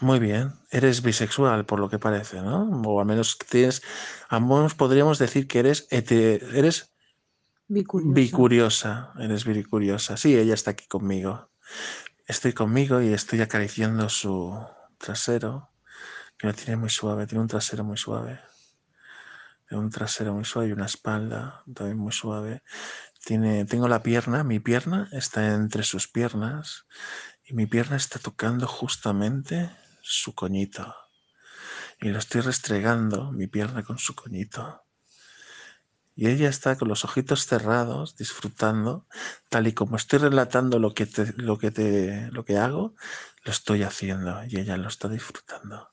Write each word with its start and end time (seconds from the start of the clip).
Muy 0.00 0.18
bien. 0.18 0.52
Eres 0.70 1.02
bisexual, 1.02 1.64
por 1.66 1.78
lo 1.78 1.88
que 1.88 1.98
parece, 1.98 2.40
¿no? 2.40 2.64
O 2.86 3.00
al 3.00 3.06
menos 3.06 3.38
tienes. 3.38 3.82
Ambos 4.28 4.74
podríamos 4.74 5.18
decir 5.18 5.46
que 5.46 5.60
eres. 5.60 5.86
eres 5.90 6.92
Bicuriosa. 7.68 8.14
bicuriosa. 8.14 9.12
Eres 9.18 9.44
bicuriosa. 9.44 10.16
Sí, 10.16 10.36
ella 10.36 10.54
está 10.54 10.72
aquí 10.72 10.86
conmigo. 10.86 11.50
Estoy 12.26 12.52
conmigo 12.52 13.00
y 13.02 13.12
estoy 13.12 13.40
acariciando 13.42 14.08
su 14.08 14.58
trasero, 14.98 15.70
que 16.38 16.46
lo 16.46 16.54
tiene 16.54 16.76
muy 16.76 16.90
suave. 16.90 17.26
Tiene 17.26 17.42
un 17.42 17.48
trasero 17.48 17.84
muy 17.84 17.96
suave. 17.96 18.40
Tiene 19.68 19.84
un 19.84 19.90
trasero 19.90 20.34
muy 20.34 20.44
suave 20.44 20.68
y 20.68 20.72
una 20.72 20.86
espalda 20.86 21.62
también 21.74 21.98
muy 21.98 22.12
suave. 22.12 22.62
Tiene, 23.24 23.64
tengo 23.64 23.88
la 23.88 24.02
pierna, 24.02 24.42
mi 24.42 24.58
pierna 24.58 25.08
está 25.12 25.54
entre 25.54 25.82
sus 25.84 26.08
piernas 26.08 26.86
y 27.44 27.54
mi 27.54 27.66
pierna 27.66 27.96
está 27.96 28.18
tocando 28.18 28.66
justamente 28.66 29.70
su 30.02 30.34
coñito. 30.34 30.94
Y 32.00 32.08
lo 32.08 32.18
estoy 32.18 32.40
restregando, 32.40 33.32
mi 33.32 33.46
pierna 33.46 33.82
con 33.82 33.98
su 33.98 34.14
coñito. 34.14 34.82
Y 36.14 36.28
ella 36.28 36.48
está 36.48 36.76
con 36.76 36.88
los 36.88 37.04
ojitos 37.04 37.46
cerrados, 37.46 38.16
disfrutando, 38.16 39.06
tal 39.48 39.66
y 39.66 39.72
como 39.72 39.96
estoy 39.96 40.18
relatando 40.18 40.78
lo 40.78 40.92
que, 40.92 41.06
te, 41.06 41.32
lo 41.36 41.56
que, 41.58 41.70
te, 41.70 42.30
lo 42.32 42.44
que 42.44 42.58
hago, 42.58 42.94
lo 43.44 43.52
estoy 43.52 43.82
haciendo 43.82 44.44
y 44.44 44.58
ella 44.58 44.76
lo 44.76 44.88
está 44.88 45.08
disfrutando. 45.08 45.90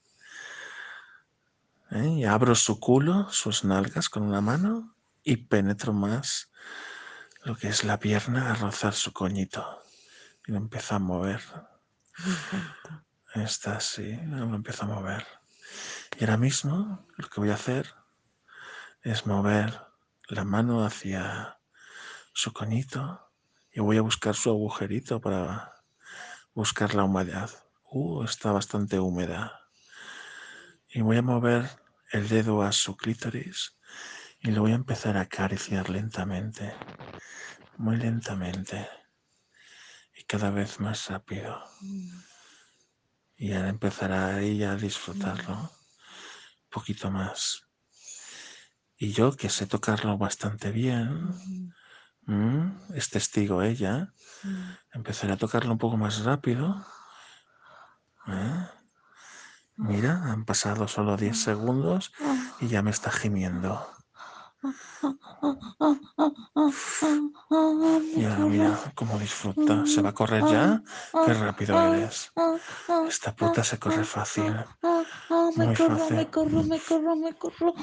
¿Eh? 1.91 2.07
Y 2.17 2.25
abro 2.25 2.53
su 2.55 2.79
culo, 2.79 3.29
sus 3.31 3.63
nalgas 3.63 4.09
con 4.09 4.23
una 4.23 4.41
mano 4.41 4.95
y 5.23 5.37
penetro 5.37 5.93
más 5.93 6.49
lo 7.43 7.55
que 7.55 7.69
es 7.69 7.83
la 7.83 7.99
pierna 7.99 8.51
a 8.51 8.55
rozar 8.55 8.93
su 8.93 9.13
coñito. 9.13 9.81
Y 10.45 10.51
lo 10.51 10.57
empiezo 10.57 10.95
a 10.95 10.99
mover. 10.99 11.41
Está 13.35 13.77
así, 13.77 14.15
lo 14.25 14.55
empiezo 14.55 14.83
a 14.83 14.87
mover. 14.87 15.25
Y 16.17 16.23
ahora 16.23 16.37
mismo 16.37 17.07
lo 17.17 17.29
que 17.29 17.39
voy 17.39 17.51
a 17.51 17.55
hacer 17.55 17.93
es 19.03 19.25
mover 19.25 19.79
la 20.27 20.43
mano 20.43 20.83
hacia 20.83 21.59
su 22.33 22.51
coñito 22.53 23.31
y 23.71 23.81
voy 23.81 23.97
a 23.97 24.01
buscar 24.01 24.35
su 24.35 24.49
agujerito 24.49 25.21
para 25.21 25.73
buscar 26.53 26.95
la 26.95 27.03
humedad. 27.03 27.51
Uh, 27.83 28.23
está 28.23 28.51
bastante 28.51 28.99
húmeda. 28.99 29.59
Y 30.87 31.01
voy 31.01 31.17
a 31.17 31.21
mover 31.21 31.69
el 32.11 32.27
dedo 32.27 32.63
a 32.63 32.71
su 32.71 32.97
clítoris 32.97 33.77
y 34.39 34.51
lo 34.51 34.61
voy 34.61 34.71
a 34.71 34.75
empezar 34.75 35.17
a 35.17 35.21
acariciar 35.21 35.89
lentamente, 35.89 36.73
muy 37.77 37.97
lentamente 37.97 38.89
y 40.15 40.23
cada 40.23 40.49
vez 40.49 40.79
más 40.79 41.07
rápido. 41.07 41.63
Y 43.39 43.53
ahora 43.53 43.69
empezará 43.69 44.41
ella 44.41 44.73
a 44.73 44.75
disfrutarlo 44.75 45.55
un 45.55 46.69
poquito 46.69 47.09
más. 47.09 47.63
Y 48.97 49.13
yo, 49.13 49.31
que 49.31 49.49
sé 49.49 49.65
tocarlo 49.65 50.17
bastante 50.17 50.71
bien, 50.71 51.73
es 52.93 53.09
testigo 53.09 53.63
ella, 53.63 54.13
empezaré 54.91 55.31
a 55.31 55.37
tocarlo 55.37 55.71
un 55.71 55.77
poco 55.77 55.95
más 55.95 56.25
rápido. 56.25 56.85
¿eh? 58.27 58.67
Mira, 59.77 60.21
han 60.25 60.43
pasado 60.43 60.89
solo 60.89 61.15
10 61.15 61.41
segundos 61.41 62.11
y 62.59 62.67
ya 62.67 62.81
me 62.81 62.91
está 62.91 63.09
gimiendo. 63.09 63.89
Mira, 68.15 68.35
mira 68.39 68.77
cómo 68.93 69.17
disfruta. 69.17 69.85
¿Se 69.85 70.01
va 70.01 70.09
a 70.09 70.13
correr 70.13 70.43
ya? 70.45 70.81
Qué 71.25 71.33
rápido 71.33 71.93
eres. 71.93 72.31
Esta 73.07 73.33
puta 73.33 73.63
se 73.63 73.79
corre 73.79 74.03
fácil. 74.03 74.53
Muy 75.55 75.75
fácil. 75.75 76.17
Me 76.17 76.27
corro, 76.29 76.63
me 76.63 76.79
corro, 76.79 77.15
me 77.15 77.33
corro. 77.33 77.73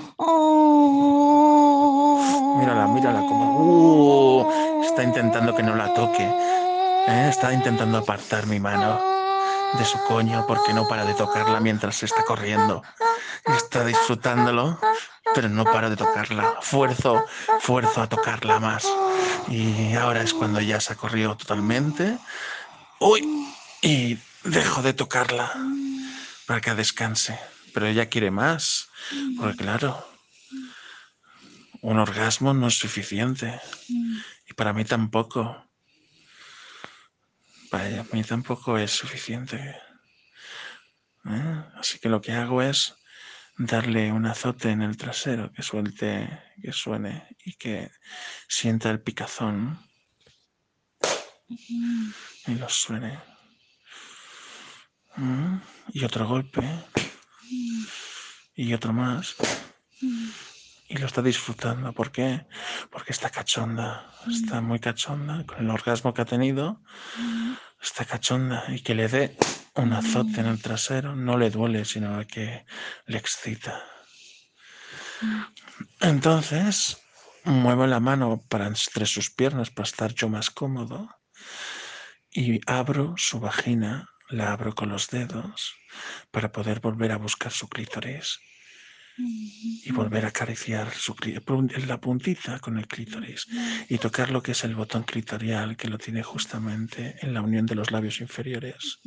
Mírala, 2.58 2.86
mírala 2.88 3.20
como... 3.20 4.42
Uh, 4.42 4.82
está 4.84 5.02
intentando 5.02 5.54
que 5.54 5.62
no 5.62 5.74
la 5.74 5.94
toque. 5.94 6.24
¿eh? 6.24 7.28
Está 7.30 7.52
intentando 7.52 7.98
apartar 7.98 8.46
mi 8.46 8.60
mano 8.60 9.00
de 9.78 9.84
su 9.84 9.98
coño 10.04 10.44
porque 10.46 10.72
no 10.72 10.86
para 10.86 11.04
de 11.04 11.14
tocarla 11.14 11.60
mientras 11.60 11.96
se 11.96 12.06
está 12.06 12.22
corriendo. 12.24 12.82
Está 13.44 13.84
disfrutándolo, 13.84 14.78
pero 15.36 15.50
no 15.50 15.64
para 15.64 15.90
de 15.90 15.96
tocarla. 15.96 16.56
Fuerzo, 16.62 17.22
fuerzo 17.60 18.00
a 18.00 18.08
tocarla 18.08 18.58
más. 18.58 18.88
Y 19.48 19.92
ahora 19.92 20.22
es 20.22 20.32
cuando 20.32 20.62
ya 20.62 20.80
se 20.80 20.94
ha 20.94 20.96
corrido 20.96 21.36
totalmente. 21.36 22.16
¡Uy! 23.00 23.22
Y 23.82 24.18
dejo 24.44 24.80
de 24.80 24.94
tocarla 24.94 25.52
para 26.46 26.62
que 26.62 26.74
descanse. 26.74 27.38
Pero 27.74 27.86
ella 27.86 28.08
quiere 28.08 28.30
más, 28.30 28.88
porque 29.36 29.58
claro, 29.58 30.08
un 31.82 31.98
orgasmo 31.98 32.54
no 32.54 32.68
es 32.68 32.78
suficiente. 32.78 33.60
Y 34.48 34.54
para 34.54 34.72
mí 34.72 34.86
tampoco. 34.86 35.62
Para 37.70 38.06
mí 38.10 38.24
tampoco 38.24 38.78
es 38.78 38.90
suficiente. 38.90 39.76
¿Eh? 41.28 41.62
Así 41.78 41.98
que 41.98 42.08
lo 42.08 42.22
que 42.22 42.32
hago 42.32 42.62
es 42.62 42.94
darle 43.58 44.12
un 44.12 44.26
azote 44.26 44.70
en 44.70 44.82
el 44.82 44.96
trasero 44.96 45.52
que 45.52 45.62
suelte, 45.62 46.28
que 46.62 46.72
suene 46.72 47.36
y 47.44 47.54
que 47.54 47.90
sienta 48.48 48.90
el 48.90 49.00
picazón 49.00 49.78
y 52.46 52.54
lo 52.54 52.68
suene. 52.68 53.18
¿Mm? 55.16 55.56
Y 55.92 56.04
otro 56.04 56.26
golpe 56.26 56.62
y 58.54 58.74
otro 58.74 58.92
más 58.92 59.36
y 60.88 60.96
lo 60.98 61.06
está 61.06 61.22
disfrutando. 61.22 61.92
¿Por 61.92 62.12
qué? 62.12 62.46
Porque 62.90 63.12
está 63.12 63.30
cachonda, 63.30 64.10
está 64.28 64.60
muy 64.60 64.78
cachonda 64.78 65.44
con 65.44 65.58
el 65.58 65.70
orgasmo 65.70 66.14
que 66.14 66.22
ha 66.22 66.26
tenido, 66.26 66.82
está 67.80 68.04
cachonda 68.04 68.64
y 68.68 68.82
que 68.82 68.94
le 68.94 69.08
dé 69.08 69.36
un 69.76 69.92
azote 69.92 70.40
en 70.40 70.46
el 70.46 70.60
trasero 70.60 71.14
no 71.14 71.36
le 71.36 71.50
duele, 71.50 71.84
sino 71.84 72.26
que 72.26 72.64
le 73.06 73.18
excita. 73.18 73.84
Entonces, 76.00 76.98
muevo 77.44 77.86
la 77.86 78.00
mano 78.00 78.42
para 78.48 78.66
entre 78.66 79.06
sus 79.06 79.30
piernas 79.30 79.70
para 79.70 79.86
estar 79.86 80.14
yo 80.14 80.28
más 80.28 80.50
cómodo 80.50 81.08
y 82.30 82.60
abro 82.66 83.14
su 83.16 83.40
vagina, 83.40 84.08
la 84.28 84.52
abro 84.52 84.74
con 84.74 84.88
los 84.88 85.08
dedos 85.08 85.74
para 86.30 86.52
poder 86.52 86.80
volver 86.80 87.12
a 87.12 87.18
buscar 87.18 87.52
su 87.52 87.68
clítoris 87.68 88.40
y 89.18 89.90
volver 89.92 90.24
a 90.26 90.28
acariciar 90.28 90.92
su, 90.92 91.14
la 91.86 92.00
puntita 92.00 92.58
con 92.58 92.78
el 92.78 92.86
clítoris 92.86 93.46
y 93.88 93.98
tocar 93.98 94.30
lo 94.30 94.42
que 94.42 94.52
es 94.52 94.64
el 94.64 94.74
botón 94.74 95.04
clitorial 95.04 95.76
que 95.76 95.88
lo 95.88 95.98
tiene 95.98 96.22
justamente 96.22 97.16
en 97.22 97.32
la 97.32 97.40
unión 97.40 97.66
de 97.66 97.74
los 97.74 97.90
labios 97.90 98.20
inferiores. 98.20 98.98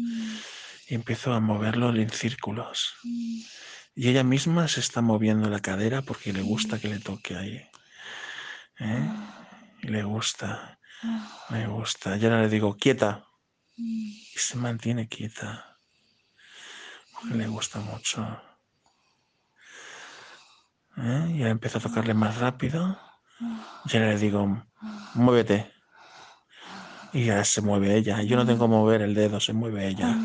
Y 0.87 0.95
empiezo 0.95 1.33
a 1.33 1.39
moverlo 1.39 1.93
en 1.95 2.09
círculos. 2.09 2.95
Y 3.03 4.07
ella 4.07 4.23
misma 4.23 4.67
se 4.67 4.79
está 4.79 5.01
moviendo 5.01 5.49
la 5.49 5.59
cadera 5.59 6.01
porque 6.01 6.33
le 6.33 6.41
gusta 6.41 6.79
que 6.79 6.87
le 6.87 6.99
toque 6.99 7.35
ahí 7.35 7.61
¿eh? 8.79 9.09
le 9.81 10.03
gusta 10.03 10.79
me 11.49 11.67
gusta. 11.67 12.17
Y 12.17 12.25
ahora 12.25 12.41
le 12.41 12.49
digo 12.49 12.75
quieta 12.77 13.25
y 13.77 14.31
se 14.35 14.57
mantiene 14.57 15.07
quieta. 15.07 15.77
Porque 17.13 17.35
le 17.35 17.47
gusta 17.47 17.79
mucho 17.79 18.41
¿Eh? 21.01 21.31
Y 21.35 21.39
ahora 21.39 21.51
empiezo 21.51 21.77
a 21.77 21.81
tocarle 21.81 22.13
más 22.13 22.37
rápido. 22.39 22.97
Y 23.85 23.97
ahora 23.97 24.09
le 24.09 24.17
digo, 24.17 24.63
muévete. 25.13 25.71
Y 27.13 27.25
ya 27.25 27.43
se 27.43 27.61
mueve 27.61 27.95
ella. 27.95 28.21
Yo 28.21 28.35
no 28.35 28.45
tengo 28.45 28.65
que 28.65 28.71
mover 28.71 29.01
el 29.01 29.15
dedo, 29.15 29.39
se 29.39 29.53
mueve 29.53 29.87
ella. 29.87 30.15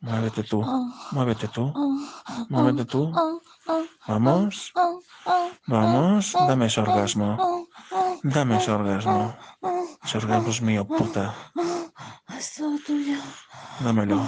Muévete 0.00 0.42
tú, 0.42 0.62
muévete 1.12 1.48
tú, 1.48 1.72
muévete 2.50 2.84
tú. 2.84 3.10
Vamos, 4.06 4.72
vamos, 5.66 6.32
dame 6.32 6.66
ese 6.66 6.80
orgasmo. 6.80 7.68
Dame 8.22 8.58
ese 8.58 8.70
orgasmo. 8.70 9.34
Ese 10.04 10.18
orgasmo 10.18 10.50
es 10.50 10.60
mío, 10.60 10.86
puta. 10.86 11.34
Es 12.36 12.54
todo 12.56 12.76
tuyo. 12.86 13.16
Dámelo, 13.80 14.20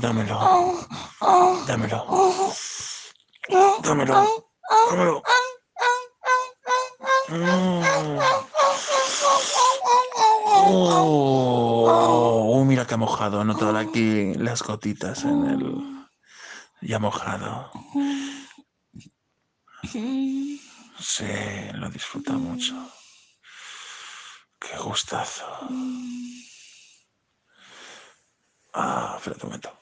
dámelo, 0.00 0.84
dámelo. 1.66 2.04
Dámelo. 3.82 4.14
Dámelo. 4.90 5.22
Oh, 10.68 12.64
mira 12.66 12.86
que 12.86 12.94
ha 12.94 12.96
mojado. 12.96 13.44
Noto 13.44 13.76
aquí 13.76 14.34
las 14.34 14.62
gotitas 14.62 15.24
en 15.24 15.46
el. 15.46 16.06
Ya 16.80 16.98
mojado. 16.98 17.70
Sí, 20.98 21.24
lo 21.74 21.88
disfruta 21.90 22.32
mucho. 22.32 22.74
Qué 24.58 24.76
gustazo. 24.78 25.44
Ah. 28.72 29.16
espera 29.16 29.36
un 29.42 29.48
momento. 29.48 29.72